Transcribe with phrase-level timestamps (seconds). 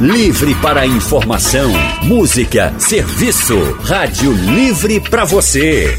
[0.00, 1.72] Livre para informação,
[2.04, 3.58] música, serviço.
[3.82, 5.98] Rádio Livre para você.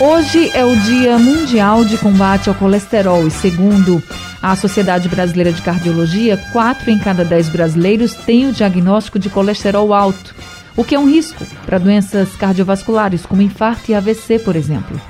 [0.00, 4.00] Hoje é o Dia Mundial de Combate ao Colesterol e, segundo
[4.42, 9.94] a Sociedade Brasileira de Cardiologia, 4 em cada 10 brasileiros têm o diagnóstico de colesterol
[9.94, 10.34] alto,
[10.76, 15.00] o que é um risco para doenças cardiovasculares, como infarto e AVC, por exemplo.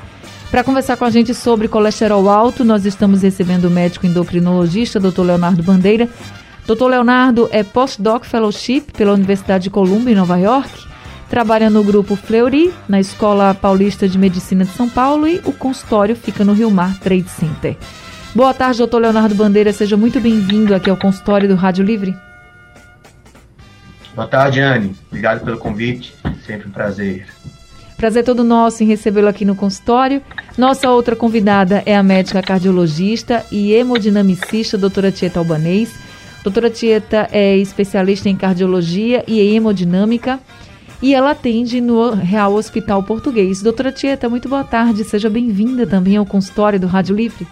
[0.51, 5.23] Para conversar com a gente sobre colesterol alto, nós estamos recebendo o médico endocrinologista, Dr.
[5.23, 6.11] Leonardo Bandeira.
[6.67, 6.89] Dr.
[6.89, 10.71] Leonardo é postdoc fellowship pela Universidade de Columbia, em Nova York.
[11.31, 16.15] Trabalha no grupo Fleury, na Escola Paulista de Medicina de São Paulo e o consultório
[16.15, 17.79] fica no Rio Mar Trade Center.
[18.35, 19.75] Boa tarde, doutor Leonardo Bandeira.
[19.75, 22.17] Seja muito bem-vindo aqui ao consultório do Rádio Livre.
[24.15, 24.97] Boa tarde, Anne.
[25.09, 26.15] Obrigado pelo convite.
[26.47, 27.27] Sempre um prazer.
[27.95, 30.23] Prazer todo nosso em recebê-lo aqui no consultório.
[30.57, 35.95] Nossa outra convidada é a médica cardiologista e hemodinamicista, doutora Tieta Albanês.
[36.43, 40.41] Doutora Tieta é especialista em cardiologia e hemodinâmica
[41.03, 43.61] e ela atende no Real Hospital Português.
[43.61, 45.05] Doutora Tieta, muito boa tarde.
[45.05, 47.47] Seja bem-vinda também ao consultório do Rádio Livre.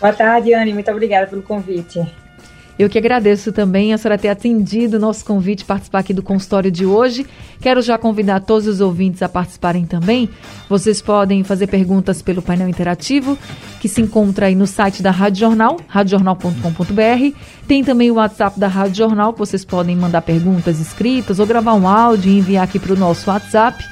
[0.00, 0.72] Boa tarde, Anne.
[0.72, 2.06] Muito obrigada pelo convite.
[2.78, 6.70] Eu que agradeço também a senhora ter atendido o nosso convite participar aqui do consultório
[6.70, 7.26] de hoje.
[7.60, 10.30] Quero já convidar todos os ouvintes a participarem também.
[10.68, 13.36] Vocês podem fazer perguntas pelo painel interativo,
[13.80, 17.36] que se encontra aí no site da Rádio Jornal, radiojornal.com.br.
[17.66, 21.74] Tem também o WhatsApp da Rádio Jornal, que vocês podem mandar perguntas escritas ou gravar
[21.74, 23.84] um áudio e enviar aqui para o nosso WhatsApp.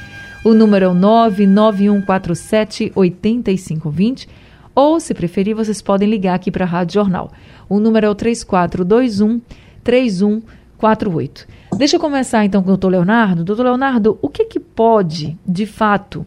[0.45, 4.45] O número é o 99147 8520
[4.77, 7.32] ou, se preferir, vocês podem ligar aqui para a Rádio Jornal.
[7.66, 9.41] O número é o 3421
[9.82, 11.48] 3148.
[11.78, 13.42] Deixa eu começar então com o doutor Leonardo.
[13.42, 16.26] Doutor Leonardo, o que, que pode, de fato,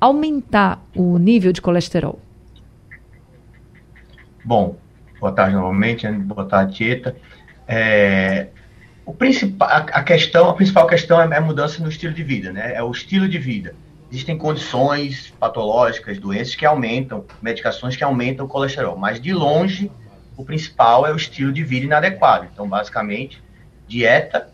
[0.00, 2.18] aumentar o nível de colesterol?
[4.44, 4.76] Bom,
[5.20, 7.16] boa tarde novamente, boa tarde, Tieta.
[7.68, 8.48] É,
[9.04, 12.74] o principal, a, questão, a principal questão é a mudança no estilo de vida, né?
[12.74, 13.76] É o estilo de vida
[14.10, 19.90] existem condições patológicas, doenças que aumentam, medicações que aumentam o colesterol, mas de longe
[20.36, 22.46] o principal é o estilo de vida inadequado.
[22.52, 23.42] Então, basicamente,
[23.88, 24.50] dieta,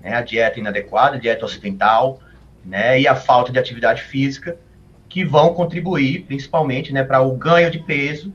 [0.00, 2.20] né, a dieta inadequada, a dieta ocidental,
[2.64, 4.58] né, e a falta de atividade física,
[5.08, 8.32] que vão contribuir principalmente né, para o ganho de peso,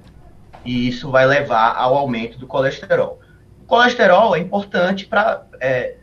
[0.64, 3.20] e isso vai levar ao aumento do colesterol.
[3.62, 5.96] O colesterol é importante para é,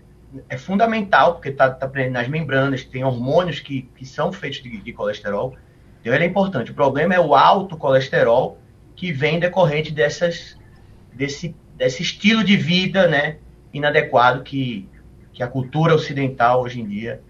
[0.49, 4.79] é fundamental, porque está tá, tá nas membranas, tem hormônios que, que são feitos de,
[4.79, 5.55] de colesterol,
[6.01, 6.71] então ele é importante.
[6.71, 8.59] O problema é o alto colesterol
[8.97, 10.57] que vem decorrente dessas,
[11.13, 13.37] desse, desse estilo de vida né,
[13.73, 14.89] inadequado que,
[15.33, 17.21] que a cultura ocidental hoje em dia,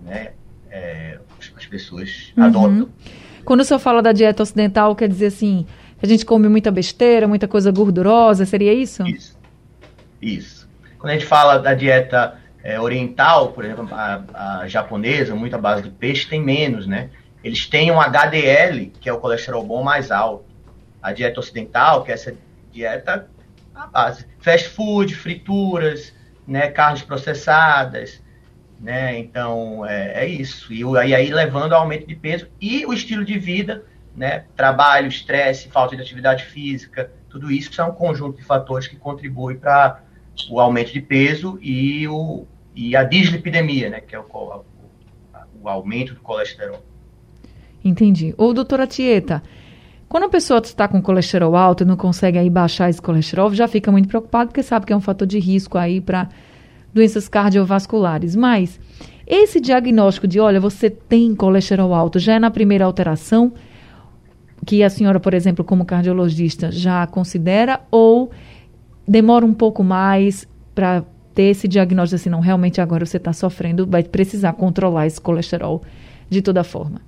[0.00, 0.32] né,
[0.70, 1.18] é,
[1.56, 2.44] as pessoas uhum.
[2.44, 2.88] adotam.
[3.44, 5.66] Quando o senhor fala da dieta ocidental, quer dizer assim,
[6.02, 9.06] a gente come muita besteira, muita coisa gordurosa, seria isso?
[9.06, 9.38] Isso.
[10.20, 10.65] Isso.
[10.98, 15.82] Quando a gente fala da dieta é, oriental, por exemplo, a, a, japonesa, muita base
[15.82, 17.10] de peixe, tem menos, né?
[17.44, 20.44] Eles têm um HDL, que é o colesterol bom mais alto.
[21.00, 22.34] A dieta ocidental, que é essa
[22.72, 23.28] dieta
[23.74, 24.26] a base.
[24.40, 26.12] Fast food, frituras,
[26.46, 28.22] né, carnes processadas,
[28.80, 29.18] né?
[29.18, 30.72] Então, é, é isso.
[30.72, 33.84] E, e aí levando ao aumento de peso e o estilo de vida,
[34.16, 34.44] né?
[34.56, 39.56] Trabalho, estresse, falta de atividade física, tudo isso é um conjunto de fatores que contribui
[39.56, 40.00] para
[40.50, 44.64] o aumento de peso e, o, e a dislipidemia, né, que é o, o,
[45.62, 46.82] o aumento do colesterol.
[47.84, 48.34] Entendi.
[48.36, 49.42] Ô, doutora Tieta,
[50.08, 53.66] quando a pessoa está com colesterol alto e não consegue aí baixar esse colesterol, já
[53.66, 56.28] fica muito preocupado porque sabe que é um fator de risco aí para
[56.92, 58.34] doenças cardiovasculares.
[58.36, 58.80] Mas
[59.26, 63.52] esse diagnóstico de, olha, você tem colesterol alto, já é na primeira alteração
[64.64, 68.30] que a senhora, por exemplo, como cardiologista, já considera ou
[69.06, 71.04] demora um pouco mais para
[71.34, 75.82] ter esse diagnóstico assim, não, realmente agora você está sofrendo, vai precisar controlar esse colesterol
[76.28, 77.00] de toda forma.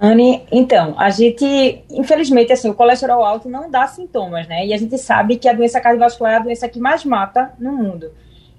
[0.00, 4.64] Anne, então, a gente, infelizmente, assim, o colesterol alto não dá sintomas, né?
[4.64, 7.72] E a gente sabe que a doença cardiovascular é a doença que mais mata no
[7.72, 8.12] mundo.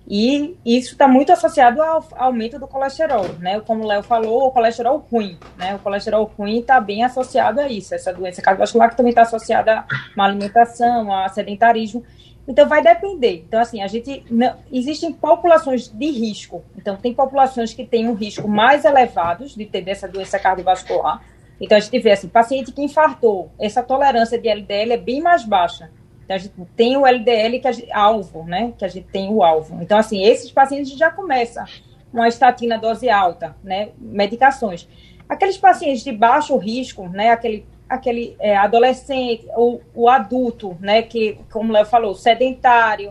[0.10, 3.60] E isso está muito associado ao aumento do colesterol, né?
[3.60, 5.76] Como o Léo falou, o colesterol ruim, né?
[5.76, 9.82] O colesterol ruim está bem associado a isso, essa doença cardiovascular que também está associada
[9.82, 9.86] a
[10.16, 12.04] uma alimentação, a sedentarismo.
[12.48, 13.44] Então vai depender.
[13.48, 16.64] Então assim, a gente não, existem populações de risco.
[16.76, 21.22] Então tem populações que têm um risco mais elevados de ter dessa doença cardiovascular.
[21.62, 25.46] Então a gente vê assim, paciente que infartou, essa tolerância de LDL é bem mais
[25.46, 25.92] baixa
[26.30, 28.72] Então, a gente tem o LDL que a gente, alvo, né?
[28.78, 29.82] Que a gente tem o alvo.
[29.82, 31.66] Então, assim, esses pacientes já começam
[32.14, 33.90] uma estatina dose alta, né?
[33.98, 34.88] Medicações.
[35.28, 37.32] Aqueles pacientes de baixo risco, né?
[37.32, 41.02] Aquele, aquele é, adolescente, ou o adulto, né?
[41.02, 43.10] Que, como o Léo falou, sedentário,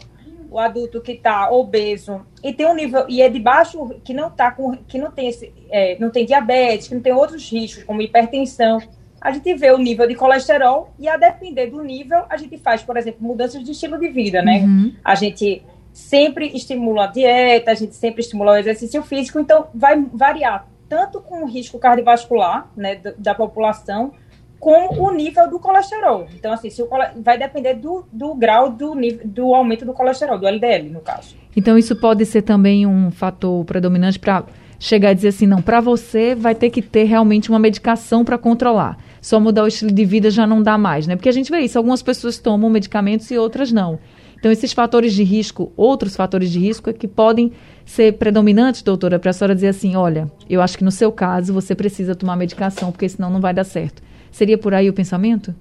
[0.48, 4.30] o adulto que está obeso e tem um nível e é de baixo que não
[4.30, 7.84] tá com que não tem esse é, não tem diabetes, que não tem outros riscos
[7.84, 8.80] como hipertensão,
[9.20, 12.82] a gente vê o nível de colesterol e a depender do nível a gente faz,
[12.82, 14.60] por exemplo, mudanças de estilo de vida, né?
[14.60, 14.94] Uhum.
[15.04, 15.62] A gente
[15.92, 21.20] sempre estimula a dieta, a gente sempre estimula o exercício físico, então vai variar tanto
[21.20, 24.12] com o risco cardiovascular, né, da população,
[24.58, 26.26] com o nível do colesterol.
[26.34, 26.88] Então, assim, se o
[27.22, 31.36] vai depender do, do grau do, nível, do aumento do colesterol, do LDL, no caso.
[31.54, 34.44] Então, isso pode ser também um fator predominante para
[34.78, 38.38] chegar a dizer assim, não, para você vai ter que ter realmente uma medicação para
[38.38, 38.96] controlar.
[39.20, 41.16] Só mudar o estilo de vida já não dá mais, né?
[41.16, 43.98] Porque a gente vê isso, algumas pessoas tomam medicamentos e outras não.
[44.38, 47.52] Então, esses fatores de risco, outros fatores de risco, é que podem
[47.84, 51.52] ser predominantes, doutora, para a senhora dizer assim: olha, eu acho que no seu caso
[51.52, 54.02] você precisa tomar medicação, porque senão não vai dar certo.
[54.30, 55.54] Seria por aí o pensamento?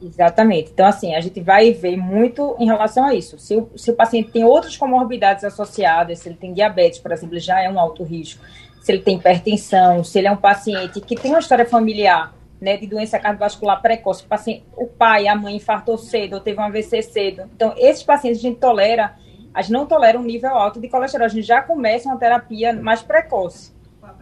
[0.00, 0.70] Exatamente.
[0.72, 3.36] Então, assim, a gente vai ver muito em relação a isso.
[3.38, 7.38] Se o, se o paciente tem outras comorbidades associadas, se ele tem diabetes, por exemplo,
[7.40, 8.44] já é um alto risco.
[8.80, 12.76] Se ele tem hipertensão, se ele é um paciente que tem uma história familiar né,
[12.76, 16.64] de doença cardiovascular precoce, o, paciente, o pai, a mãe infartou cedo, ou teve um
[16.64, 17.48] AVC cedo.
[17.54, 19.14] Então, esses pacientes a gente tolera,
[19.54, 22.72] a gente não tolera um nível alto de colesterol, a gente já começa uma terapia
[22.72, 23.72] mais precoce.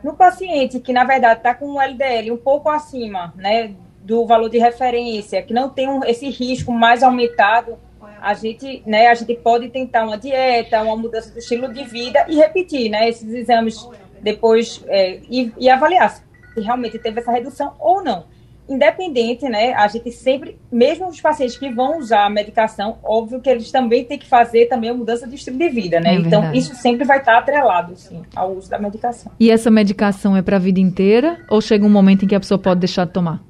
[0.02, 4.48] No paciente que, na verdade, está com um LDL um pouco acima né, do valor
[4.48, 7.78] de referência, que não tem um, esse risco mais aumentado,
[8.20, 12.24] a gente, né, a gente pode tentar uma dieta, uma mudança de estilo de vida
[12.28, 13.88] e repetir né, esses exames
[14.22, 18.24] depois é, e, e avaliar se realmente teve essa redução ou não
[18.68, 19.72] independente, né?
[19.74, 24.04] A gente sempre, mesmo os pacientes que vão usar a medicação, óbvio que eles também
[24.04, 26.14] têm que fazer também a mudança de estilo de vida, né?
[26.14, 29.30] É então, isso sempre vai estar atrelado, sim, ao uso da medicação.
[29.38, 32.40] E essa medicação é para a vida inteira ou chega um momento em que a
[32.40, 33.40] pessoa pode deixar de tomar?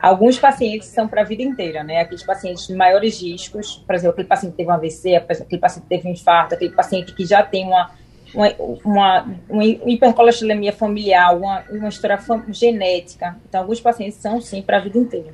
[0.00, 2.00] Alguns pacientes são para a vida inteira, né?
[2.00, 5.82] Aqueles pacientes de maiores riscos, por exemplo, aquele paciente que teve um AVC, aquele paciente
[5.82, 7.90] que teve um infarto, aquele paciente que já tem uma
[8.34, 8.48] uma,
[8.84, 12.18] uma, uma hipercolesterolemia familiar, uma, uma história
[12.48, 13.36] genética.
[13.48, 15.32] Então, alguns pacientes são, sim, para a vida inteira.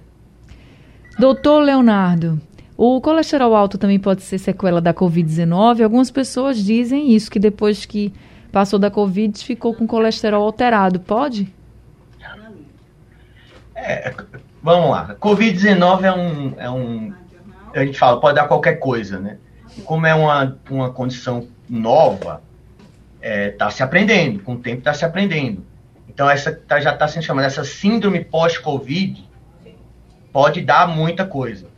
[1.19, 2.41] Doutor Leonardo,
[2.77, 5.83] o colesterol alto também pode ser sequela da Covid-19.
[5.83, 8.13] Algumas pessoas dizem isso, que depois que
[8.51, 11.01] passou da Covid ficou com colesterol alterado.
[11.01, 11.53] Pode?
[13.75, 14.15] É,
[14.63, 15.17] vamos lá.
[15.21, 17.13] Covid-19 é um, é um.
[17.75, 19.39] A gente fala, pode dar qualquer coisa, né?
[19.85, 22.43] como é uma, uma condição nova,
[23.23, 25.65] está é, tá se aprendendo, com o tempo está se aprendendo.
[26.09, 29.27] Então, essa tá, já está sendo chamada, essa síndrome pós-Covid
[30.33, 31.69] pode dar muita coisa,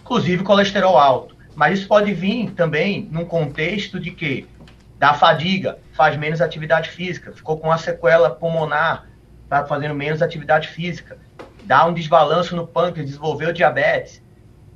[0.00, 1.36] inclusive colesterol alto.
[1.54, 4.48] Mas isso pode vir também num contexto de que
[4.98, 9.06] da fadiga, faz menos atividade física, ficou com uma sequela pulmonar,
[9.42, 11.18] está fazendo menos atividade física,
[11.64, 14.22] dá um desbalanço no pâncreas, desenvolveu diabetes.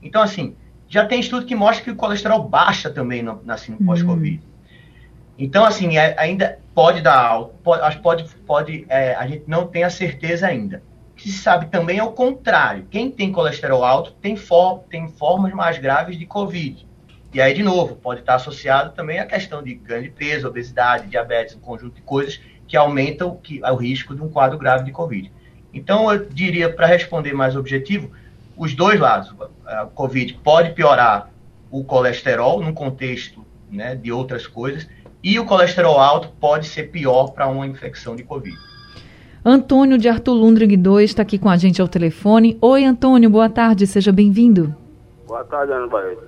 [0.02, 0.56] Então, assim,
[0.88, 4.47] já tem estudo que mostra que o colesterol baixa também no, na síndrome pós-Covid.
[5.38, 9.84] Então, assim, é, ainda pode dar alto, pode, pode, pode é, a gente não tem
[9.84, 10.82] a certeza ainda.
[11.12, 12.86] O que se sabe também é o contrário.
[12.90, 16.86] Quem tem colesterol alto tem, for, tem formas mais graves de Covid.
[17.32, 21.08] E aí, de novo, pode estar associado também à questão de ganho de peso, obesidade,
[21.08, 24.92] diabetes, um conjunto de coisas que aumentam que, o risco de um quadro grave de
[24.92, 25.30] Covid.
[25.72, 28.10] Então, eu diria, para responder mais objetivo,
[28.56, 29.34] os dois lados.
[29.64, 31.30] A Covid pode piorar
[31.70, 34.88] o colesterol num contexto né, de outras coisas,
[35.22, 38.56] e o colesterol alto pode ser pior para uma infecção de Covid.
[39.44, 42.58] Antônio de Arthur Lundrig 2 está aqui com a gente ao telefone.
[42.60, 44.74] Oi, Antônio, boa tarde, seja bem-vindo.
[45.26, 46.24] Boa tarde, Ana Paredes.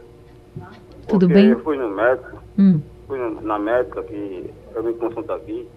[1.07, 1.49] Tudo bem?
[1.49, 2.81] Eu fui no médico, hum.
[3.07, 5.69] fui na médica que eu me consulto aqui.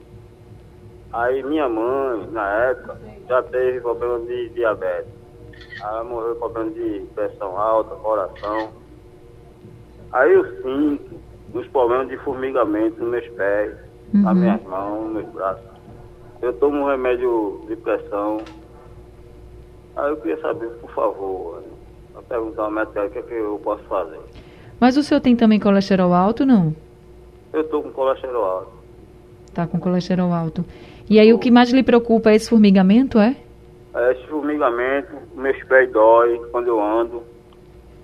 [1.12, 5.12] Aí minha mãe, na época, já teve problema de diabetes.
[5.82, 8.70] Aí ela morreu com problema de pressão alta, coração.
[10.12, 11.20] Aí eu sinto
[11.54, 13.76] nos problemas de formigamento nos meus pés,
[14.14, 14.22] uhum.
[14.22, 15.74] nas minhas mãos, nos meus braços.
[16.42, 18.42] Eu tomo um remédio de pressão.
[19.96, 21.64] Aí eu queria saber, por favor,
[22.28, 24.20] perguntar ao médico o que, é que eu posso fazer.
[24.80, 26.76] Mas o senhor tem também colesterol alto, não?
[27.54, 28.72] Eu estou com colesterol alto.
[29.54, 30.66] Tá com colesterol alto.
[31.10, 33.36] E aí o que mais lhe preocupa é esse formigamento, é?
[33.94, 37.24] É esse formigamento, meus pés dói quando eu ando.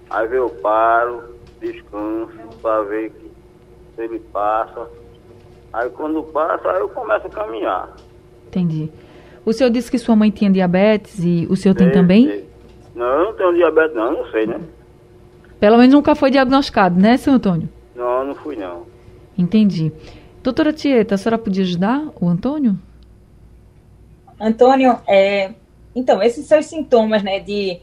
[0.10, 1.24] Aí eu paro,
[1.60, 3.29] descanso para ver que
[4.00, 4.88] ele passa.
[5.72, 7.96] Aí quando passa, aí eu começo a caminhar.
[8.48, 8.92] Entendi.
[9.46, 12.28] O senhor disse que sua mãe tinha diabetes e o senhor tem, tem também?
[12.28, 12.44] Tem.
[12.96, 14.60] Não, eu não tenho diabetes não, não sei, né?
[15.60, 17.70] Pelo menos nunca foi diagnosticado, né, seu Antônio?
[17.96, 18.84] Não, não fui não.
[19.38, 19.92] Entendi.
[20.42, 22.78] Doutora Tieta, a senhora podia ajudar o Antônio?
[24.40, 25.52] Antônio, é,
[25.94, 27.80] então, esses seus sintomas, né, de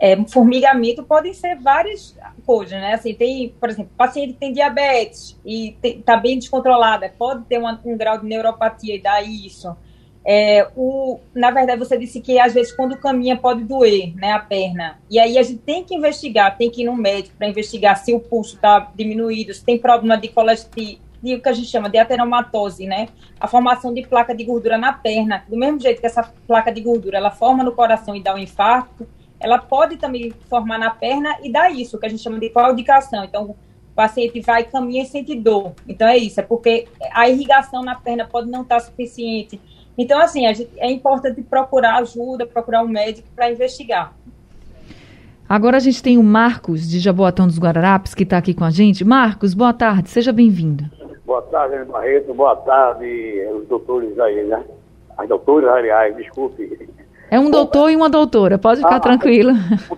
[0.00, 2.94] é, formigamento podem ser várias coisas, né?
[2.94, 7.80] Assim, tem, por exemplo, paciente que tem diabetes e está bem descontrolada, pode ter uma,
[7.84, 9.76] um grau de neuropatia e dá isso.
[10.24, 14.38] É, o, na verdade, você disse que às vezes quando caminha pode doer, né, a
[14.38, 14.98] perna.
[15.10, 18.14] E aí a gente tem que investigar, tem que ir no médico para investigar se
[18.14, 21.88] o pulso está diminuído, se tem problema de colesterol, de o que a gente chama
[21.88, 23.08] de ateromatose, né?
[23.40, 25.44] A formação de placa de gordura na perna.
[25.48, 28.38] Do mesmo jeito que essa placa de gordura ela forma no coração e dá um
[28.38, 29.08] infarto,
[29.40, 33.24] ela pode também formar na perna e dar isso, que a gente chama de claudicação.
[33.24, 33.56] Então, o
[33.94, 35.72] paciente vai, caminha e sente dor.
[35.86, 39.60] Então, é isso, é porque a irrigação na perna pode não estar suficiente.
[39.96, 44.14] Então, assim, gente, é importante procurar ajuda, procurar um médico para investigar.
[45.48, 48.70] Agora a gente tem o Marcos, de Jaboatão dos Guararapes, que está aqui com a
[48.70, 49.02] gente.
[49.02, 50.84] Marcos, boa tarde, seja bem-vindo.
[51.24, 54.62] Boa tarde, Barreto, boa tarde, os doutores aí, né?
[55.16, 56.88] As doutoras, aliás, desculpe.
[57.30, 59.52] É um doutor e uma doutora, pode ficar ah, tranquilo.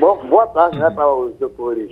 [0.00, 1.90] Bom, boa tarde, né, para os doutores.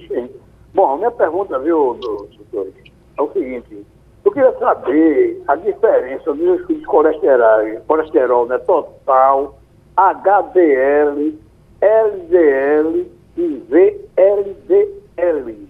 [0.75, 2.75] Bom, minha pergunta, viu, doutores,
[3.19, 3.87] é o seguinte.
[4.25, 9.59] Eu queria saber a diferença dos colesterol, colesterol né, total,
[9.97, 11.38] HDL,
[11.81, 15.69] LDL e VLDL.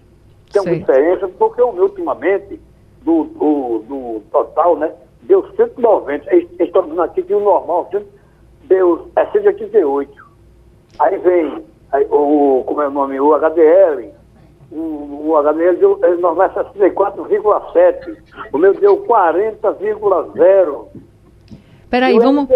[0.51, 2.61] Tem uma diferença, porque o meu, ultimamente,
[3.01, 4.91] do, do, do total, né,
[5.23, 6.35] deu 190.
[6.59, 7.89] Estou dizendo aqui que o normal
[8.65, 10.11] deu é 188.
[10.99, 13.19] Aí vem aí, o, como é o nome?
[13.19, 14.11] O HDL.
[14.71, 18.17] O, o HDL deu é, normal é 64,7.
[18.51, 20.85] O meu deu 40,0.
[21.89, 22.47] Peraí, vamos.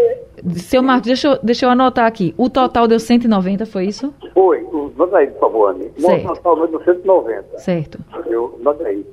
[0.56, 2.34] Seu Marcos, deixa eu, deixa eu anotar aqui.
[2.38, 4.14] O total deu 190, foi isso?
[4.34, 4.66] Foi.
[4.96, 5.92] Nota aí, por favor, Anny.
[5.98, 7.60] O total deu 190.
[7.60, 8.00] Certo.
[8.26, 9.06] Eu, nota aí.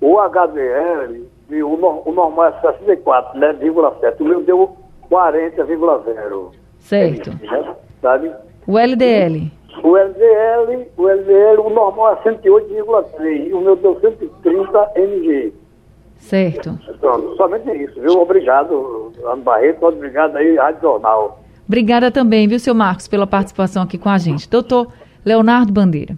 [0.00, 1.74] O HDL o,
[2.04, 3.56] o normal é 64, né,
[4.20, 4.76] O meu deu
[5.10, 6.52] 40,0.
[6.78, 7.30] Certo.
[7.30, 8.32] Né, sabe?
[8.66, 9.50] O LDL?
[9.82, 15.52] O LDL, o LDL, o normal é 108,3 e o meu deu 130 mg.
[16.18, 16.78] Certo.
[16.98, 18.20] Pronto, somente isso, viu?
[18.20, 21.40] Obrigado, Ana Barreto, obrigado aí, Rádio Jornal.
[21.66, 24.48] Obrigada também, viu, seu Marcos, pela participação aqui com a gente.
[24.48, 24.88] Doutor
[25.24, 26.16] Leonardo Bandeira.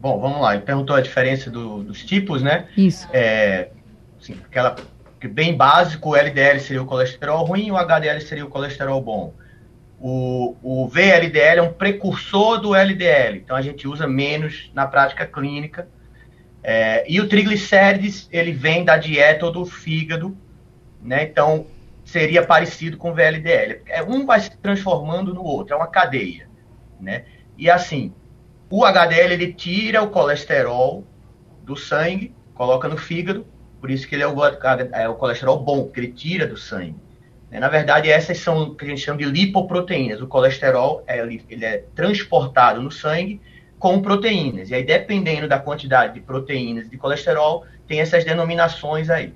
[0.00, 0.54] Bom, vamos lá.
[0.54, 2.66] Ele perguntou a diferença do, dos tipos, né?
[2.76, 3.06] Isso.
[3.12, 3.68] É,
[4.18, 4.74] assim, aquela
[5.20, 9.02] que bem básico, o LDL seria o colesterol ruim e o HDL seria o colesterol
[9.02, 9.34] bom.
[10.00, 15.26] O, o VLDL é um precursor do LDL, então a gente usa menos na prática
[15.26, 15.86] clínica.
[16.62, 20.34] É, e o triglicérides, ele vem da dieta ou do fígado,
[21.02, 21.24] né?
[21.24, 21.66] Então
[22.02, 23.82] seria parecido com o VLDL.
[23.86, 26.48] É, um vai se transformando no outro, é uma cadeia,
[26.98, 27.24] né?
[27.58, 28.14] E assim,
[28.70, 31.04] o HDL ele tira o colesterol
[31.64, 33.44] do sangue, coloca no fígado,
[33.80, 34.36] por isso que ele é o,
[34.92, 36.94] é o colesterol bom, porque ele tira do sangue.
[37.50, 40.20] É, na verdade, essas são o que a gente chama de lipoproteínas.
[40.20, 43.40] O colesterol é, ele é transportado no sangue
[43.76, 44.70] com proteínas.
[44.70, 49.34] E aí, dependendo da quantidade de proteínas de colesterol, tem essas denominações aí.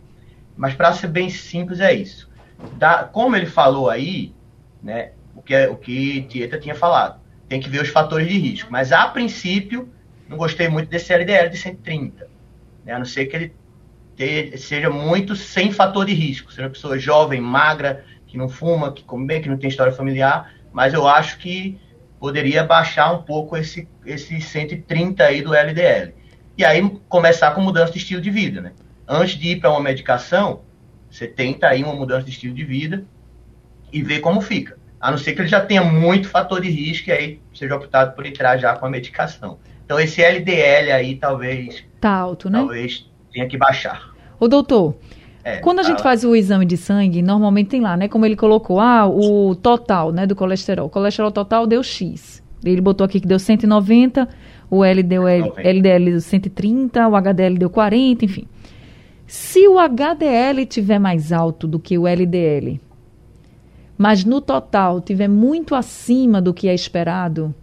[0.57, 2.31] Mas para ser bem simples, é isso.
[2.77, 4.33] Da, como ele falou aí,
[4.81, 7.24] né, o que, o que Tieta tinha falado
[7.55, 8.69] tem que ver os fatores de risco.
[8.73, 9.89] Mas, a princípio,
[10.29, 12.27] não gostei muito desse LDL de 130.
[12.85, 12.93] Né?
[12.93, 13.53] A não ser que
[14.19, 16.51] ele seja muito sem fator de risco.
[16.51, 19.93] Seja uma pessoa jovem, magra, que não fuma, que come bem, que não tem história
[19.93, 20.53] familiar.
[20.73, 21.79] Mas eu acho que
[22.19, 26.13] poderia baixar um pouco esse, esse 130 aí do LDL.
[26.59, 28.73] E aí começar com mudança de estilo de vida, né?
[29.07, 30.63] Antes de ir para uma medicação,
[31.09, 33.05] você tenta aí uma mudança de estilo de vida
[33.93, 34.77] e ver como fica.
[35.05, 38.17] A não ser que ele já tenha muito fator de risco e aí seja optado
[38.17, 39.59] por entrar já com a medicação.
[39.85, 41.85] Então esse LDL aí talvez.
[42.01, 42.61] Tá alto, né?
[42.61, 44.15] Talvez tenha que baixar.
[44.41, 44.97] Ô doutor,
[45.45, 48.09] é, quando a gente faz o exame de sangue, normalmente tem lá, né?
[48.09, 50.87] Como ele colocou, ah, o total, né, do colesterol.
[50.87, 52.43] O colesterol total deu X.
[52.65, 54.27] Ele botou aqui que deu 190,
[54.71, 58.47] o LDL, LDL deu 130, o HDL deu 40, enfim.
[59.27, 62.81] Se o HDL tiver mais alto do que o LDL,
[63.97, 67.55] mas no total tiver muito acima do que é esperado,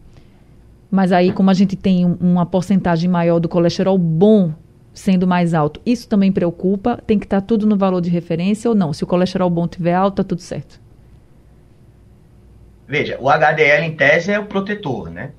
[0.89, 4.53] mas aí como a gente tem uma porcentagem maior do colesterol bom
[4.93, 7.01] sendo mais alto, isso também preocupa?
[7.07, 8.91] Tem que estar tudo no valor de referência ou não?
[8.91, 10.79] Se o colesterol bom tiver alto, tá tudo certo.
[12.87, 15.31] Veja, o HDL em tese é o protetor, né?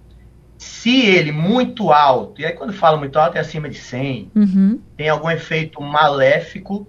[0.57, 4.79] Se ele muito alto, e aí quando fala muito alto é acima de 100, uhum.
[4.97, 6.87] tem algum efeito maléfico,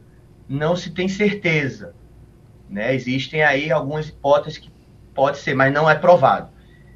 [0.48, 1.94] não se tem certeza.
[2.74, 2.96] Né?
[2.96, 4.72] Existem aí algumas hipóteses que
[5.14, 6.50] pode ser, mas não é provado.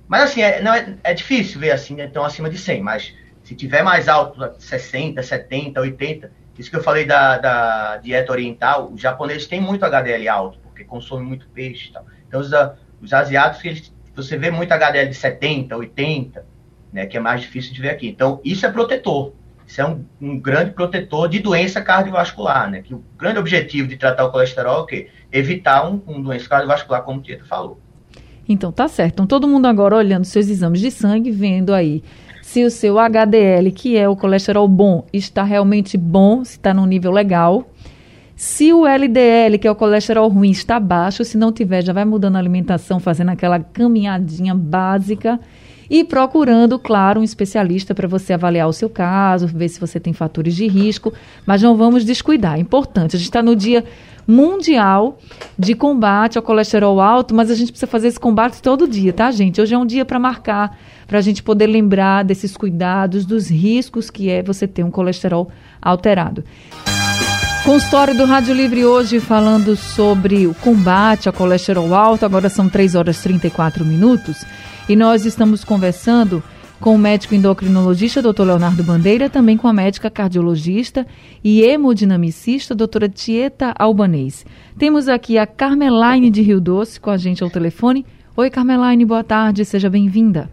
[0.08, 3.14] Mas assim, é, não é, é difícil ver assim, né, tão acima de 100, mas
[3.44, 8.92] se tiver mais alto, 60, 70, 80, isso que eu falei da, da dieta oriental,
[8.92, 12.06] os japoneses têm muito HDL alto, porque consomem muito peixe e tal.
[12.28, 12.50] Então, os,
[13.00, 16.46] os asiáticos, eles, você vê muito HDL de 70, 80,
[16.92, 18.08] né, que é mais difícil de ver aqui.
[18.08, 19.34] Então, isso é protetor.
[19.68, 22.82] Isso é um, um grande protetor de doença cardiovascular, né?
[22.82, 25.10] Que o grande objetivo de tratar o colesterol é o quê?
[25.30, 27.78] Evitar um, um doença cardiovascular, como o Tieto falou.
[28.48, 29.16] Então, tá certo.
[29.16, 32.02] Então, todo mundo agora olhando seus exames de sangue, vendo aí
[32.42, 36.86] se o seu HDL, que é o colesterol bom, está realmente bom, se está num
[36.86, 37.70] nível legal.
[38.38, 42.06] Se o LDL, que é o colesterol ruim, está baixo, se não tiver, já vai
[42.06, 45.38] mudando a alimentação, fazendo aquela caminhadinha básica
[45.90, 50.14] e procurando, claro, um especialista para você avaliar o seu caso, ver se você tem
[50.14, 51.14] fatores de risco,
[51.46, 52.58] mas não vamos descuidar.
[52.58, 53.16] É importante.
[53.16, 53.84] A gente está no dia
[54.28, 55.18] mundial
[55.58, 59.32] de combate ao colesterol alto, mas a gente precisa fazer esse combate todo dia, tá,
[59.32, 59.62] gente?
[59.62, 60.78] Hoje é um dia para marcar,
[61.08, 65.50] para a gente poder lembrar desses cuidados, dos riscos que é você ter um colesterol
[65.82, 66.44] alterado.
[67.64, 72.26] Consultório do Rádio Livre hoje falando sobre o combate ao colesterol alto.
[72.26, 74.46] Agora são 3 horas e 34 minutos.
[74.90, 76.42] E nós estamos conversando
[76.80, 81.06] com o médico endocrinologista, doutor Leonardo Bandeira, também com a médica cardiologista
[81.44, 84.46] e hemodinamicista, doutora Tieta Albanês.
[84.80, 88.06] Temos aqui a Carmelaine de Rio Doce com a gente ao telefone.
[88.38, 90.50] Oi, Carmelaine, boa tarde, seja bem-vinda.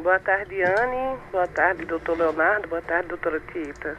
[0.00, 1.18] Boa tarde, Anne.
[1.32, 2.68] Boa tarde, doutor Leonardo.
[2.68, 3.96] Boa tarde, doutora Tieta.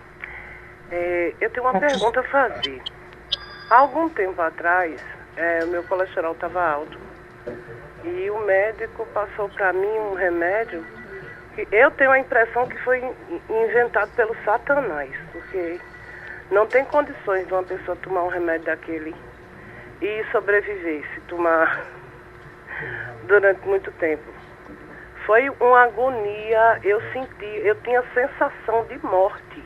[0.89, 2.81] É, eu tenho uma pergunta a fazer.
[3.69, 5.01] Há algum tempo atrás,
[5.35, 6.97] é, meu colesterol estava alto.
[8.03, 10.83] E o médico passou para mim um remédio
[11.55, 13.03] que eu tenho a impressão que foi
[13.49, 15.79] inventado pelo Satanás, porque
[16.49, 19.13] não tem condições de uma pessoa tomar um remédio daquele
[20.01, 21.85] e sobreviver se tomar
[23.27, 24.23] durante muito tempo.
[25.25, 29.63] Foi uma agonia, eu senti, eu tinha sensação de morte.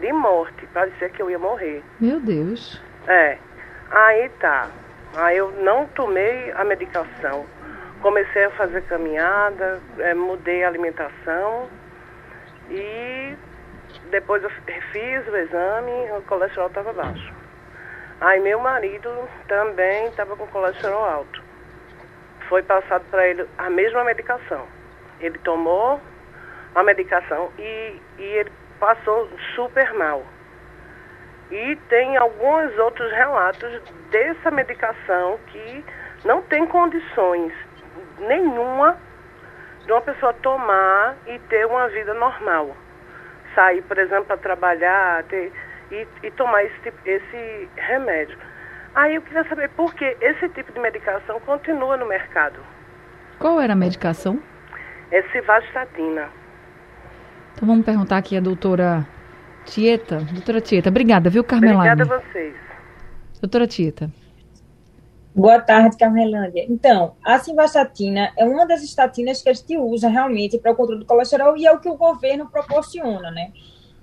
[0.00, 1.82] De morte, parecia que eu ia morrer.
[2.00, 2.82] Meu Deus.
[3.06, 3.38] É.
[3.90, 4.68] Aí tá.
[5.16, 7.46] Aí eu não tomei a medicação.
[8.00, 11.68] Comecei a fazer caminhada, é, mudei a alimentação
[12.70, 13.36] e
[14.10, 17.32] depois eu fiz o exame, o colesterol estava baixo.
[18.20, 19.10] Aí meu marido
[19.46, 21.42] também estava com colesterol alto.
[22.48, 24.66] Foi passado para ele a mesma medicação.
[25.20, 26.00] Ele tomou
[26.74, 30.24] a medicação e, e ele passou super mal.
[31.52, 35.84] E tem alguns outros relatos dessa medicação que
[36.24, 37.52] não tem condições
[38.20, 38.96] nenhuma
[39.84, 42.74] de uma pessoa tomar e ter uma vida normal.
[43.54, 45.52] Sair, por exemplo, para trabalhar ter,
[45.90, 48.38] e, e tomar esse, tipo, esse remédio.
[48.94, 52.60] Aí eu queria saber por que esse tipo de medicação continua no mercado.
[53.38, 54.40] Qual era a medicação?
[55.10, 56.30] É civastatina.
[57.52, 59.06] Então vamos perguntar aqui a doutora
[59.66, 60.18] Tieta.
[60.32, 62.02] Doutora Tieta, obrigada, viu, Carmelane?
[62.02, 62.54] Obrigada a vocês.
[63.40, 64.10] Doutora Tieta.
[65.34, 66.66] Boa tarde, Carmelândia.
[66.68, 71.00] Então, a simvastatina é uma das estatinas que a gente usa realmente para o controle
[71.00, 73.50] do colesterol e é o que o governo proporciona, né?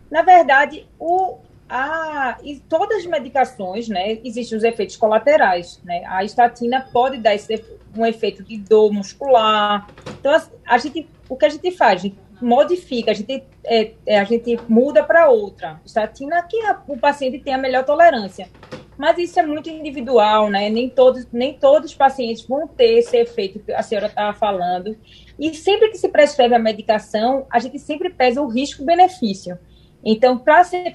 [0.09, 1.37] Na verdade, o,
[1.69, 6.03] a, e todas as medicações, né, existem os efeitos colaterais, né?
[6.07, 7.63] A estatina pode dar esse,
[7.95, 9.87] um efeito de dor muscular.
[10.19, 11.99] Então, a, a gente, o que a gente faz?
[11.99, 16.82] A gente modifica, a gente, é, é, a gente muda para outra estatina que a,
[16.88, 18.49] o paciente tem a melhor tolerância.
[18.97, 20.69] Mas isso é muito individual, né?
[20.69, 24.97] Nem todos, nem todos os pacientes vão ter esse efeito que a senhora estava falando.
[25.39, 29.58] E sempre que se prescreve a medicação, a gente sempre pesa o risco-benefício.
[30.04, 30.91] Então, para ser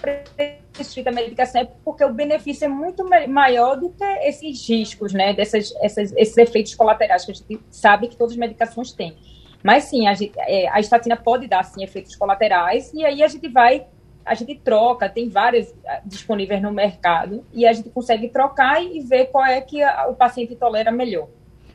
[0.72, 5.32] prescrita a medicação é porque o benefício é muito maior do que esses riscos, né?
[5.32, 9.16] Dessas, essas, esses efeitos colaterais que a gente sabe que todas as medicações têm.
[9.64, 13.28] Mas sim, a, gente, é, a estatina pode dar sim efeitos colaterais e aí a
[13.28, 13.86] gente vai,
[14.22, 19.00] a gente troca, tem várias ah, disponíveis no mercado e a gente consegue trocar e
[19.00, 21.28] ver qual é que a, o paciente tolera melhor.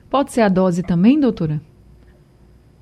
[0.08, 1.60] Pode ser a dose também, doutora?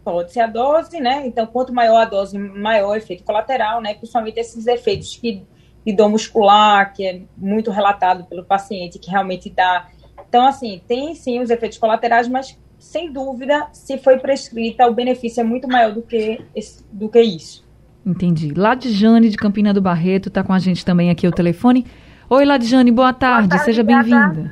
[0.04, 1.26] Pode ser a dose, né?
[1.26, 3.94] Então, quanto maior a dose, maior o efeito colateral, né?
[3.94, 5.42] Principalmente esses efeitos que,
[5.86, 9.88] de dor muscular, que é muito relatado pelo paciente, que realmente dá.
[10.28, 12.58] Então, assim, tem sim os efeitos colaterais, mas
[12.88, 17.22] sem dúvida, se foi prescrita, o benefício é muito maior do que, esse, do que
[17.22, 17.66] isso.
[18.06, 18.54] Entendi.
[18.54, 21.86] Ladjane, de Campina do Barreto, está com a gente também aqui o telefone.
[22.30, 24.52] Oi, Ladjane, boa tarde, boa tarde seja bem-vinda.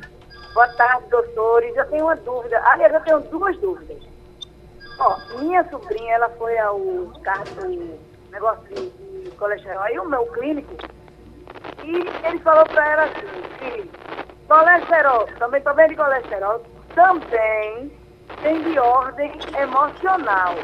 [0.52, 1.74] Boa tarde, doutores.
[1.76, 2.60] Eu tenho uma dúvida.
[2.64, 3.96] Aliás, eu tenho duas dúvidas.
[4.98, 6.78] Ó, minha sobrinha, ela foi ao
[7.22, 7.44] carro
[8.30, 8.90] negócio de,
[9.24, 10.74] de colesterol, aí o meu clínico,
[11.82, 13.26] e ele falou para ela assim,
[13.58, 13.90] que
[14.46, 16.62] colesterol, também tô vendo de colesterol,
[16.94, 17.90] também
[18.40, 20.54] tem de ordem emocional.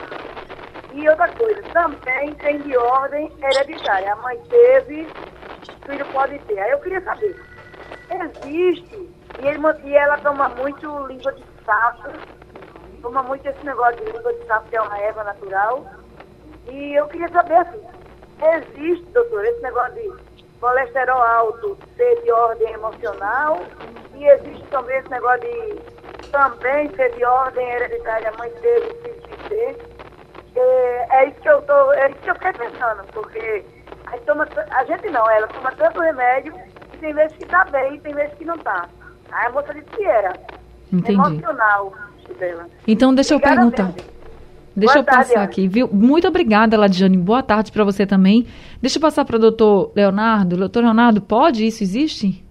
[0.93, 4.13] E outra coisa, também tem de ordem hereditária.
[4.13, 6.59] A mãe teve, o filho pode ter.
[6.59, 7.35] Aí eu queria saber,
[8.11, 12.11] existe, e, ele, e ela toma muito língua de sapo,
[13.01, 15.87] toma muito esse negócio de língua de sapo, que é uma erva natural.
[16.69, 17.81] E eu queria saber assim,
[18.57, 20.13] existe, doutor, esse negócio de
[20.61, 23.61] colesterol alto ser de ordem emocional
[24.15, 26.02] e existe também esse negócio de
[26.33, 29.77] também de ordem hereditária, a mãe teve, filho ter.
[30.57, 33.65] É, é, isso que eu tô, é isso que eu fiquei pensando, porque
[34.07, 36.53] a gente, toma, a gente não, ela toma tanto remédio
[36.91, 38.89] que tem vezes que tá bem e tem vezes que não tá.
[39.31, 40.33] Aí a moça disse que era
[40.93, 41.13] Entendi.
[41.13, 41.93] emocional
[42.39, 42.67] dela.
[42.87, 44.03] Então deixa Obrigada eu perguntar.
[44.75, 45.87] Deixa Boa eu tarde, passar aqui, viu?
[45.93, 47.19] Muito obrigada, Ladiane.
[47.19, 48.47] Boa tarde para você também.
[48.81, 50.57] Deixa eu passar para o doutor Leonardo.
[50.57, 51.67] Doutor Leonardo, pode?
[51.67, 52.43] Isso existe?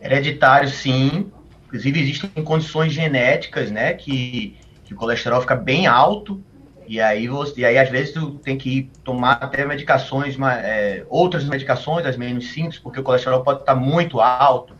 [0.00, 1.30] Hereditário, sim.
[1.68, 3.94] Inclusive, existem condições genéticas, né?
[3.94, 4.56] Que
[4.88, 6.42] que o colesterol fica bem alto
[6.86, 11.44] e aí você, e aí às vezes tu tem que tomar até medicações, é, outras
[11.44, 14.74] medicações, as menos simples, porque o colesterol pode estar muito alto,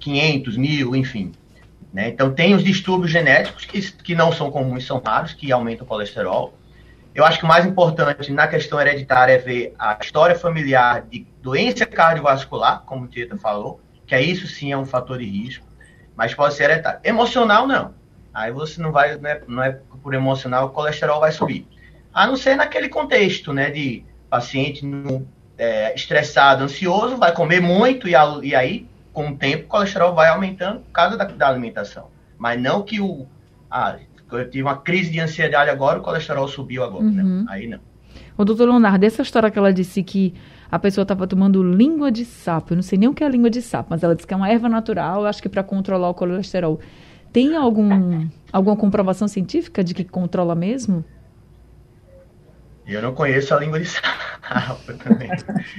[0.00, 1.30] 500, mil, enfim.
[1.92, 2.08] Né?
[2.08, 5.88] Então tem os distúrbios genéticos que, que não são comuns, são raros, que aumentam o
[5.88, 6.58] colesterol.
[7.14, 11.24] Eu acho que o mais importante na questão hereditária é ver a história familiar de
[11.40, 15.65] doença cardiovascular, como o Tieta falou, que é isso sim é um fator de risco,
[16.16, 17.00] mas pode ser hereditário.
[17.04, 17.94] Emocional, não
[18.36, 21.66] Aí você não vai, né, não é por emocional, o colesterol vai subir.
[22.12, 25.26] A não ser naquele contexto, né, de paciente no,
[25.56, 30.14] é, estressado, ansioso, vai comer muito e, a, e, aí, com o tempo, o colesterol
[30.14, 32.08] vai aumentando por causa da, da alimentação.
[32.36, 33.26] Mas não que o.
[33.70, 33.96] Ah,
[34.30, 37.04] eu tive uma crise de ansiedade agora, o colesterol subiu agora.
[37.04, 37.22] Né?
[37.22, 37.40] Uhum.
[37.40, 37.46] Né?
[37.48, 37.80] Aí não.
[38.36, 40.34] O doutor Leonardo, essa história que ela disse que
[40.70, 43.50] a pessoa estava tomando língua de sapo, eu não sei nem o que é língua
[43.50, 46.14] de sapo, mas ela disse que é uma erva natural, acho que para controlar o
[46.14, 46.80] colesterol.
[47.32, 51.04] Tem algum, alguma comprovação científica de que controla mesmo?
[52.86, 55.28] Eu não conheço a língua de sapo também.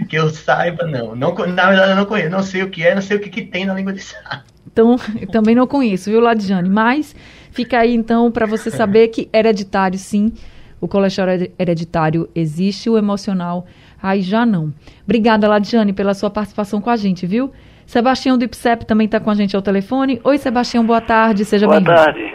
[0.09, 1.15] que eu saiba, não.
[1.15, 1.33] não.
[1.33, 2.29] Na verdade, eu não conheço.
[2.29, 4.43] Não sei o que é, não sei o que, que tem na língua de sapo.
[4.65, 6.69] Então, eu também não conheço, viu, Ladiane?
[6.69, 7.15] Mas
[7.51, 10.33] fica aí, então, para você saber que hereditário, sim,
[10.81, 13.65] o colesterol hereditário existe, o emocional,
[14.01, 14.73] aí já não.
[15.03, 17.51] Obrigada, Ladiane, pela sua participação com a gente, viu?
[17.85, 20.19] Sebastião do IPSEP também está com a gente ao telefone.
[20.23, 21.91] Oi, Sebastião, boa tarde, seja bem-vindo.
[21.91, 22.33] Boa tarde.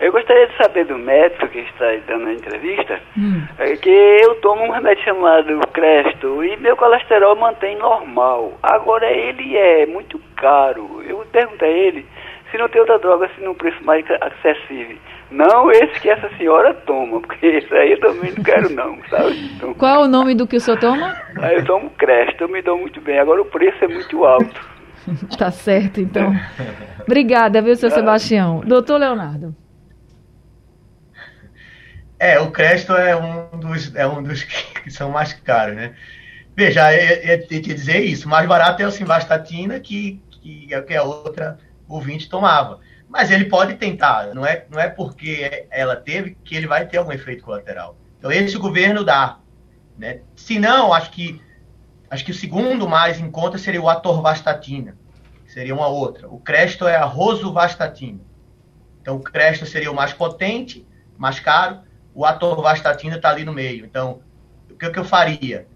[0.00, 3.42] Eu gostaria de saber do médico que está dando a entrevista, hum.
[3.58, 8.52] é que eu tomo um remédio chamado Cresto e meu colesterol mantém normal.
[8.62, 11.02] Agora ele é muito caro.
[11.04, 12.06] Eu pergunto a ele
[12.50, 14.96] se não tem outra droga assim num preço mais acessível.
[15.30, 19.50] Não esse que essa senhora toma, porque esse aí eu também não quero não, sabe?
[19.54, 21.14] Então, Qual é o nome do que o senhor toma?
[21.36, 23.18] Aí eu tomo Crest, eu me dou muito bem.
[23.18, 24.68] Agora o preço é muito alto.
[25.36, 26.34] tá certo, então.
[27.02, 28.60] Obrigada, viu, seu Sebastião.
[28.60, 29.54] Doutor Leonardo.
[32.18, 34.42] É, o Cresto é um dos, é um dos
[34.82, 35.94] que são mais caros, né?
[36.56, 38.28] Veja, eu tenho que dizer isso.
[38.28, 42.80] Mais barato é o Simvastatina, que, que, que a outra ouvinte tomava.
[43.08, 46.98] Mas ele pode tentar, não é, não é porque ela teve que ele vai ter
[46.98, 47.96] algum efeito colateral.
[48.18, 49.38] Então esse governo dá.
[49.96, 50.20] Né?
[50.36, 51.40] Se não, acho que,
[52.10, 54.96] acho que o segundo mais em conta seria o atorvastatina,
[55.44, 56.28] que seria uma outra.
[56.28, 58.20] O Cresto é a rosuvastatina.
[59.00, 61.80] Então o Cresto seria o mais potente, mais caro,
[62.14, 63.84] o atorvastatina está ali no meio.
[63.84, 64.20] Então,
[64.70, 65.66] o que, que eu faria?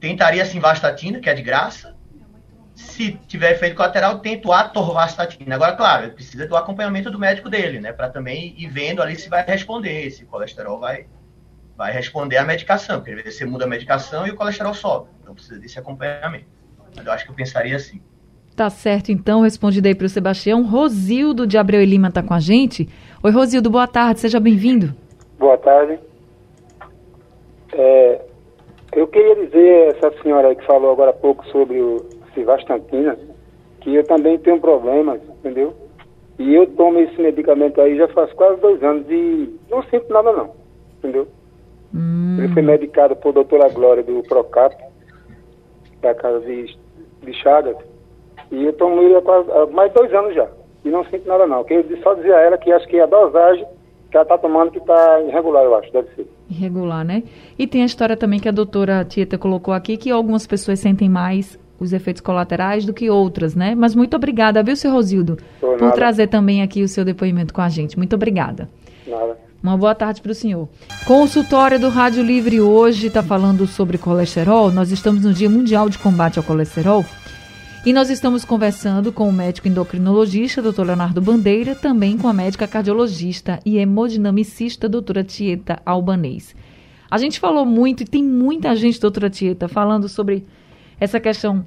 [0.00, 1.94] Tentaria a simvastatina, que é de graça,
[2.80, 5.54] se tiver efeito colateral, tento atorvastatina.
[5.54, 7.92] Agora, claro, precisa do acompanhamento do médico dele, né?
[7.92, 11.06] Para também ir vendo ali se vai responder, se o colesterol vai,
[11.76, 12.98] vai responder à medicação.
[12.98, 15.08] Porque às vezes você muda a medicação e o colesterol sobe.
[15.20, 16.46] Então precisa desse acompanhamento.
[16.96, 18.00] Mas eu acho que eu pensaria assim.
[18.56, 20.64] Tá certo, então, respondido aí para o Sebastião.
[20.64, 22.88] Rosildo de Abreu e Lima está com a gente.
[23.22, 24.94] Oi, Rosildo, boa tarde, seja bem-vindo.
[25.38, 25.98] Boa tarde.
[27.72, 28.20] É,
[28.92, 33.16] eu queria dizer, essa senhora aí que falou agora há pouco sobre o, civastantina,
[33.80, 35.74] que eu também tenho problemas, entendeu?
[36.38, 40.32] E eu tomo esse medicamento aí já faz quase dois anos e não sinto nada
[40.32, 40.50] não,
[40.98, 41.28] entendeu?
[41.94, 42.36] Hum.
[42.38, 44.74] Ele foi medicado por doutora Glória do Procap,
[46.00, 46.76] da casa de,
[47.22, 47.76] de Chagas,
[48.50, 50.48] e eu tomo ele há, quase, há mais dois anos já.
[50.84, 51.64] E não sinto nada não.
[51.68, 53.66] Eu só dizia a ela que acho que a dosagem
[54.10, 56.26] que ela está tomando que está irregular, eu acho, deve ser.
[56.50, 57.22] Irregular, né?
[57.58, 61.08] E tem a história também que a doutora Tieta colocou aqui, que algumas pessoas sentem
[61.08, 63.74] mais os efeitos colaterais do que outras, né?
[63.74, 67.62] Mas muito obrigada, viu, seu Rosildo, por, por trazer também aqui o seu depoimento com
[67.62, 67.96] a gente.
[67.96, 68.68] Muito obrigada.
[69.06, 69.36] Nada.
[69.62, 70.68] Uma boa tarde para o senhor.
[71.04, 74.70] Consultório do Rádio Livre hoje está falando sobre colesterol.
[74.70, 77.04] Nós estamos no Dia Mundial de Combate ao Colesterol.
[77.84, 82.68] E nós estamos conversando com o médico endocrinologista, doutor Leonardo Bandeira, também com a médica
[82.68, 86.54] cardiologista e hemodinamicista, doutora Tieta Albanês.
[87.10, 90.46] A gente falou muito, e tem muita gente, doutora Tieta, falando sobre
[91.00, 91.64] essa questão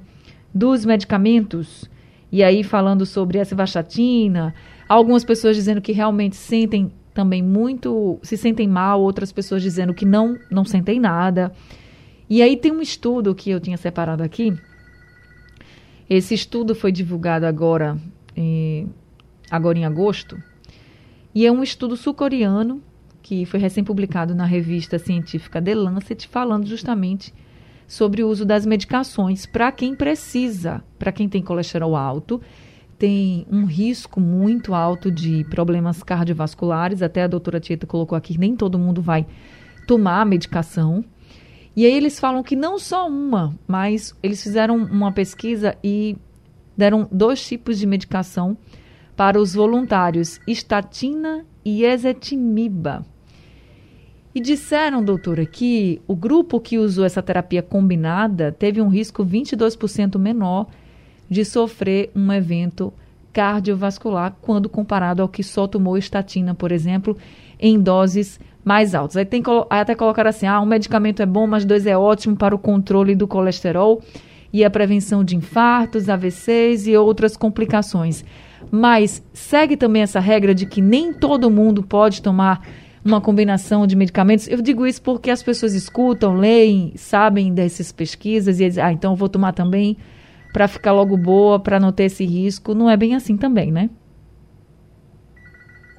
[0.54, 1.90] dos medicamentos,
[2.30, 4.54] e aí falando sobre a civastatina,
[4.88, 10.04] algumas pessoas dizendo que realmente sentem também muito, se sentem mal, outras pessoas dizendo que
[10.04, 11.52] não, não sentem nada.
[12.30, 14.56] E aí tem um estudo que eu tinha separado aqui,
[16.08, 17.98] esse estudo foi divulgado agora,
[18.36, 18.88] em,
[19.50, 20.40] agora em agosto,
[21.34, 22.82] e é um estudo sul-coreano
[23.22, 27.32] que foi recém-publicado na revista científica The Lancet, falando justamente
[27.86, 32.40] sobre o uso das medicações para quem precisa, para quem tem colesterol alto,
[32.98, 37.02] tem um risco muito alto de problemas cardiovasculares.
[37.02, 39.26] Até a doutora Tieta colocou aqui, nem todo mundo vai
[39.86, 41.04] tomar a medicação.
[41.76, 46.16] E aí eles falam que não só uma, mas eles fizeram uma pesquisa e
[46.76, 48.56] deram dois tipos de medicação
[49.16, 53.04] para os voluntários, estatina e ezetimiba.
[54.34, 60.18] E disseram, doutora, que o grupo que usou essa terapia combinada teve um risco 22%
[60.18, 60.66] menor
[61.30, 62.92] de sofrer um evento
[63.32, 67.16] cardiovascular quando comparado ao que só tomou estatina, por exemplo,
[67.60, 69.16] em doses mais altos.
[69.16, 72.54] Aí tem até colocar assim: ah, um medicamento é bom, mas dois é ótimo para
[72.54, 74.02] o controle do colesterol
[74.52, 78.24] e a prevenção de infartos, AVCs e outras complicações.
[78.70, 82.66] Mas segue também essa regra de que nem todo mundo pode tomar
[83.04, 84.48] uma combinação de medicamentos.
[84.48, 89.12] Eu digo isso porque as pessoas escutam, leem, sabem dessas pesquisas e dizem, ah, então
[89.12, 89.96] eu vou tomar também
[90.52, 92.74] para ficar logo boa, para não ter esse risco.
[92.74, 93.90] Não é bem assim também, né?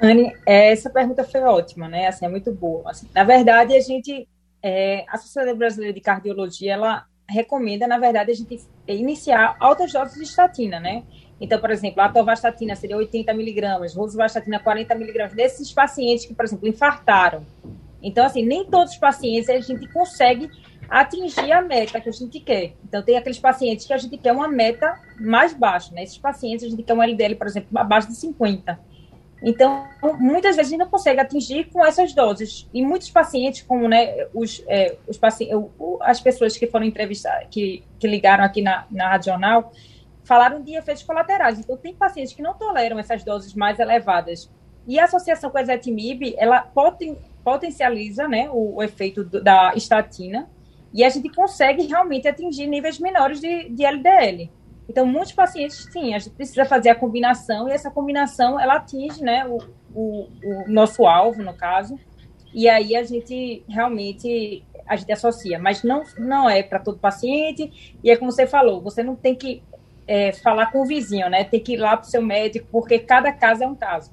[0.02, 2.08] Anne, essa pergunta foi ótima, né?
[2.08, 2.90] Assim, é muito boa.
[2.90, 4.28] Assim, na verdade, a gente,
[4.62, 10.16] é, a Sociedade Brasileira de Cardiologia, ela recomenda, na verdade, a gente iniciar altas doses
[10.16, 11.04] de estatina, né?
[11.40, 16.46] Então, por exemplo, a atorvastatina seria 80 miligramas, rosuvastatina 40 miligramas, desses pacientes que, por
[16.46, 17.46] exemplo, infartaram.
[18.02, 20.50] Então, assim, nem todos os pacientes a gente consegue
[20.90, 22.74] atingir a meta que a gente quer.
[22.84, 26.04] Então, tem aqueles pacientes que a gente quer uma meta mais baixa, né?
[26.04, 28.80] Esses pacientes a gente quer um LDL, por exemplo, abaixo de 50.
[29.44, 29.88] Então,
[30.20, 32.68] muitas vezes a gente não consegue atingir com essas doses.
[32.74, 35.56] E muitos pacientes, como né, os, é, os pacientes,
[36.02, 39.72] as pessoas que foram entrevistadas, que, que ligaram aqui na, na Rádio Jornal,
[40.26, 41.60] falaram de efeitos colaterais.
[41.60, 44.52] Então, tem pacientes que não toleram essas doses mais elevadas.
[44.88, 49.74] E a associação com a ezetimibe, ela poten, potencializa né, o, o efeito do, da
[49.76, 50.50] estatina
[50.94, 54.52] e a gente consegue realmente atingir níveis menores de, de LDL.
[54.88, 59.24] Então, muitos pacientes, sim, a gente precisa fazer a combinação e essa combinação, ela atinge,
[59.24, 59.58] né, o,
[59.94, 62.00] o, o nosso alvo, no caso,
[62.54, 67.98] e aí a gente realmente, a gente associa, mas não, não é para todo paciente,
[68.04, 69.64] e é como você falou, você não tem que
[70.08, 73.00] é, falar com o vizinho, né, tem que ir lá para o seu médico, porque
[73.00, 74.12] cada caso é um caso.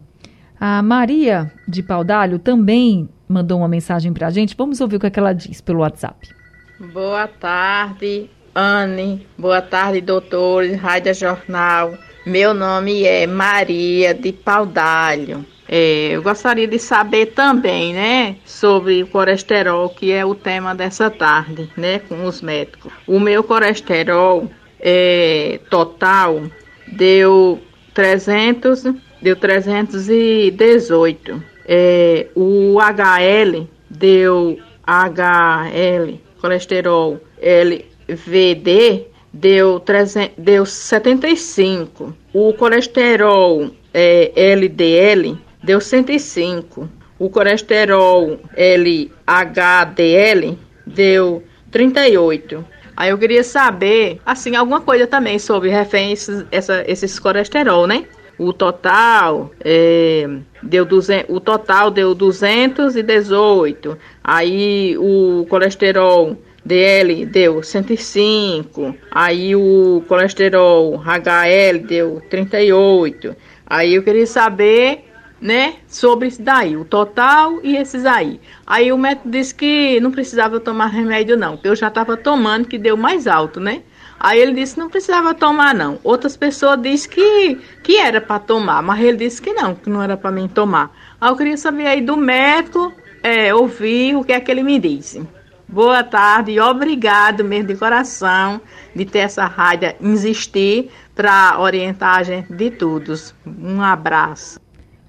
[0.59, 5.07] A Maria de Paudalho também mandou uma mensagem para a gente, vamos ouvir o que,
[5.07, 6.29] é que ela diz pelo WhatsApp.
[6.93, 11.95] Boa tarde, Anne, boa tarde, doutores, Rádio Jornal.
[12.25, 15.45] Meu nome é Maria de Paudalho.
[15.69, 21.11] É, eu gostaria de saber também, né, sobre o colesterol, que é o tema dessa
[21.11, 22.93] tarde, né, com os médicos.
[23.07, 24.51] O meu colesterol
[24.83, 26.43] é, total
[26.89, 27.61] deu
[27.95, 28.83] 300,
[29.23, 31.43] deu 318.
[31.67, 42.15] É, o HL deu HL, colesterol L VD deu, 300, deu 75.
[42.33, 46.89] O colesterol é, LDL deu 105.
[47.19, 52.65] O colesterol LHDL deu 38.
[52.97, 58.05] Aí eu queria saber, assim, alguma coisa também sobre referências essa, esses colesterol, né?
[58.39, 60.29] O total é,
[60.63, 63.99] deu 200, o total deu 218.
[64.25, 73.37] Aí o colesterol DL deu 105, aí o colesterol HL deu 38.
[73.67, 75.05] Aí eu queria saber,
[75.43, 78.41] né, sobre isso daí, o total e esses aí.
[78.65, 82.69] Aí o médico disse que não precisava tomar remédio não, que eu já estava tomando
[82.69, 83.83] que deu mais alto, né?
[84.21, 85.99] Aí ele disse não precisava tomar não.
[86.05, 90.01] Outras pessoas disse que que era para tomar, mas ele disse que não, que não
[90.01, 90.97] era para mim tomar.
[91.21, 94.79] Aí eu queria saber aí do médico, é, ouvir o que é que ele me
[94.79, 95.27] disse.
[95.67, 98.61] Boa tarde obrigado mesmo de coração
[98.95, 103.35] de ter essa rádio insistir para orientar a gente de todos.
[103.45, 104.62] Um abraço.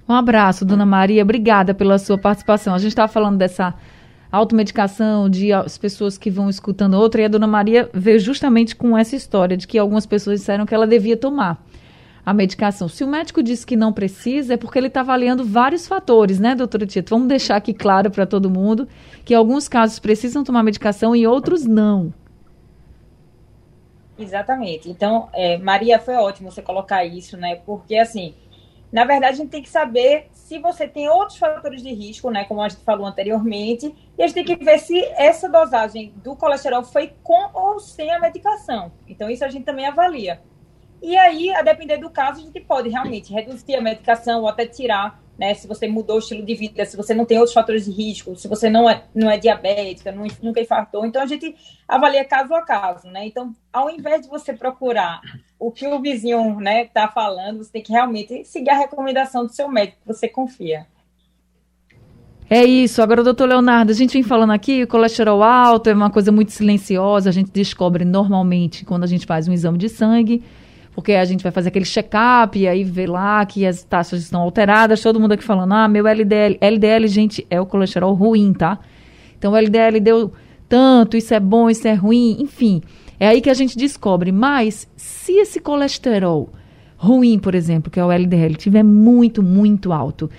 [0.08, 1.22] Um abraço, dona Maria.
[1.22, 2.74] Obrigada pela sua participação.
[2.74, 3.74] A gente estava falando dessa
[4.30, 8.98] automedicação, de as pessoas que vão escutando outra, e a dona Maria veio justamente com
[8.98, 11.64] essa história de que algumas pessoas disseram que ela devia tomar
[12.26, 12.88] a medicação.
[12.88, 16.54] Se o médico disse que não precisa, é porque ele está avaliando vários fatores, né,
[16.54, 17.10] doutora Tito?
[17.10, 18.88] Vamos deixar aqui claro para todo mundo
[19.24, 22.12] que alguns casos precisam tomar medicação e outros não.
[24.18, 24.88] Exatamente.
[24.88, 27.56] Então, é, Maria, foi ótimo você colocar isso, né?
[27.66, 28.32] Porque, assim,
[28.94, 32.44] na verdade, a gente tem que saber se você tem outros fatores de risco, né?
[32.44, 36.36] Como a gente falou anteriormente, e a gente tem que ver se essa dosagem do
[36.36, 38.92] colesterol foi com ou sem a medicação.
[39.08, 40.40] Então, isso a gente também avalia.
[41.02, 44.64] E aí, a depender do caso, a gente pode realmente reduzir a medicação ou até
[44.64, 45.54] tirar, né?
[45.54, 48.36] Se você mudou o estilo de vida, se você não tem outros fatores de risco,
[48.36, 51.04] se você não é, não é diabética, não, nunca infartou.
[51.04, 51.52] Então, a gente
[51.88, 53.26] avalia caso a caso, né?
[53.26, 55.20] Então, ao invés de você procurar
[55.58, 59.52] o que o vizinho, né, tá falando, você tem que realmente seguir a recomendação do
[59.52, 60.86] seu médico, que você confia.
[62.50, 63.00] É isso.
[63.00, 66.52] Agora, doutor Leonardo, a gente vem falando aqui, o colesterol alto é uma coisa muito
[66.52, 70.42] silenciosa, a gente descobre normalmente quando a gente faz um exame de sangue
[70.94, 74.40] porque a gente vai fazer aquele check-up e aí vê lá que as taxas estão
[74.40, 78.78] alteradas, todo mundo aqui falando, ah, meu LDL, LDL, gente, é o colesterol ruim, tá?
[79.36, 80.32] Então o LDL deu
[80.68, 82.80] tanto, isso é bom, isso é ruim, enfim.
[83.18, 84.32] É aí que a gente descobre.
[84.32, 86.50] Mas se esse colesterol
[86.96, 90.30] ruim, por exemplo, que é o LDL, tiver muito, muito alto,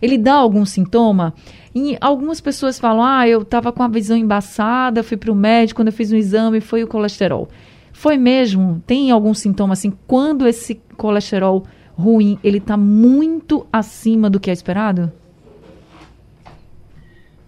[0.00, 1.34] ele dá algum sintoma?
[1.74, 5.78] E algumas pessoas falam: ah, eu estava com a visão embaçada, fui para o médico,
[5.78, 7.48] quando eu fiz um exame, foi o colesterol.
[7.92, 8.82] Foi mesmo?
[8.86, 9.92] Tem algum sintoma assim?
[10.06, 11.64] Quando esse colesterol
[11.96, 15.12] ruim, ele está muito acima do que é esperado?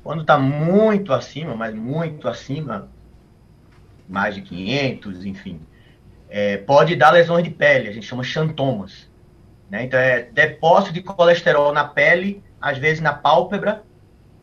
[0.03, 2.89] Quando está muito acima, mas muito acima,
[4.09, 5.61] mais de 500, enfim,
[6.29, 9.09] é, pode dar lesões de pele, a gente chama xantomas.
[9.71, 9.85] Né?
[9.85, 13.83] Então, é depósito de colesterol na pele, às vezes na pálpebra,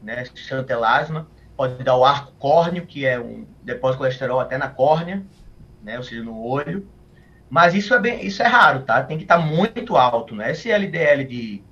[0.01, 0.23] né?
[0.35, 5.23] xantelasma, pode dar o arco córneo, que é um depósito de colesterol até na córnea,
[5.81, 5.97] né?
[5.97, 6.87] Ou seja, no olho.
[7.49, 9.03] Mas isso é, bem, isso é raro, tá?
[9.03, 10.51] Tem que estar tá muito alto, né?
[10.51, 11.63] Esse LDL de,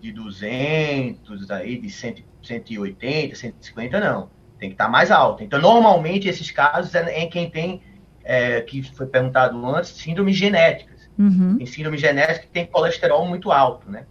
[0.00, 4.30] de 200, aí, de 100, 180, 150, não.
[4.64, 5.44] Tem que estar tá mais alto.
[5.44, 7.82] Então, normalmente, esses casos é em quem tem,
[8.24, 11.06] é, que foi perguntado antes, síndromes genéticas.
[11.18, 11.58] Uhum.
[11.58, 14.06] Tem síndrome genética que tem colesterol muito alto, né?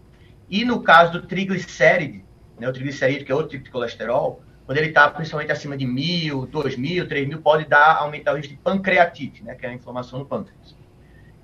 [0.48, 2.24] E no caso do triglicéride,
[2.60, 5.88] né, o triglicerídeo, que é outro tipo de colesterol, quando ele está principalmente acima de
[5.88, 9.70] mil, dois mil, três mil, pode dar, aumentar o risco de pancreatite, né, que é
[9.70, 10.78] a inflamação no pâncreas,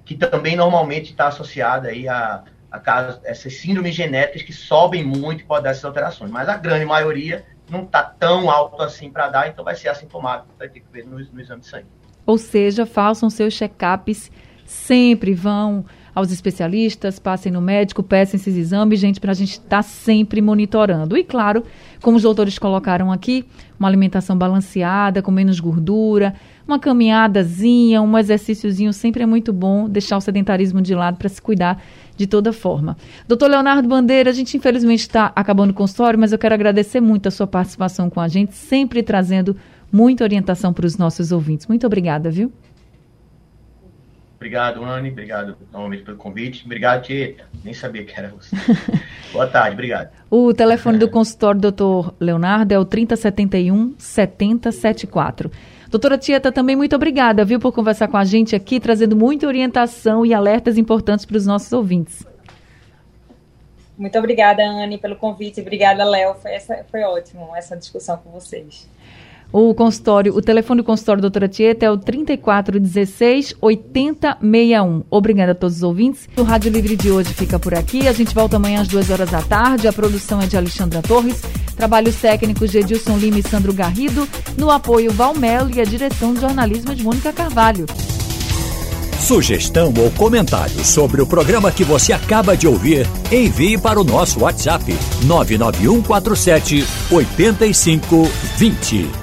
[0.05, 5.45] que também normalmente está associada aí a, a essas síndromes genéticas que sobem muito e
[5.45, 6.29] pode dar essas alterações.
[6.29, 10.49] Mas a grande maioria não está tão alto assim para dar, então vai ser assintomático,
[10.57, 11.87] vai ter que ver no, no exame de sangue.
[12.25, 14.31] Ou seja, façam seus check-ups
[14.65, 19.77] sempre, vão aos especialistas, passem no médico, peçam esses exames, gente, para a gente estar
[19.77, 21.17] tá sempre monitorando.
[21.17, 21.63] E claro,
[22.01, 23.45] como os doutores colocaram aqui,
[23.79, 26.35] uma alimentação balanceada, com menos gordura,
[26.67, 31.41] uma caminhadazinha, um exercíciozinho sempre é muito bom, deixar o sedentarismo de lado para se
[31.41, 31.81] cuidar
[32.19, 32.97] de toda forma.
[33.25, 37.29] Doutor Leonardo Bandeira, a gente infelizmente está acabando o consultório, mas eu quero agradecer muito
[37.29, 39.55] a sua participação com a gente, sempre trazendo
[39.89, 41.65] muita orientação para os nossos ouvintes.
[41.65, 42.51] Muito obrigada, viu?
[44.35, 45.11] Obrigado, Anne.
[45.11, 46.65] Obrigado novamente pelo convite.
[46.65, 47.45] Obrigado, Tieta.
[47.63, 48.53] Nem sabia que era você.
[49.31, 50.09] Boa tarde, obrigado.
[50.29, 52.11] O telefone do consultório do Dr.
[52.19, 55.49] Leonardo é o 3071 7074.
[55.89, 60.23] Doutora Tieta, também muito obrigada, viu, por conversar com a gente aqui, trazendo muita orientação
[60.23, 62.23] e alertas importantes para os nossos ouvintes.
[63.97, 65.59] Muito obrigada, Anne, pelo convite.
[65.59, 66.35] Obrigada, Léo.
[66.35, 68.87] Foi, essa, foi ótimo essa discussão com vocês.
[69.51, 75.03] O consultório, o telefone do consultório doutora Tieta é o 3416 8061.
[75.09, 76.29] Obrigada a todos os ouvintes.
[76.37, 78.07] O Rádio Livre de hoje fica por aqui.
[78.07, 79.87] A gente volta amanhã às duas horas da tarde.
[79.87, 81.41] A produção é de Alexandra Torres.
[81.75, 84.27] Trabalhos técnicos de Edilson Lima e Sandro Garrido.
[84.55, 87.87] No apoio Valmelo e a direção de jornalismo de Mônica Carvalho.
[89.19, 94.39] Sugestão ou comentário sobre o programa que você acaba de ouvir, envie para o nosso
[94.39, 99.18] WhatsApp 99147 8520.